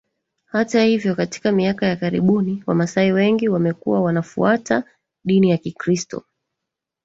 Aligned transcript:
Hata 0.45 0.83
hivyo 0.83 1.15
katika 1.15 1.51
miaka 1.51 1.85
ya 1.85 1.95
karibuni 1.95 2.63
wamasai 2.67 3.11
wengi 3.11 3.49
wamekuwa 3.49 4.01
wanafuata 4.01 4.83
dini 5.25 5.49
ya 5.49 5.57
kikiristo 5.57 6.23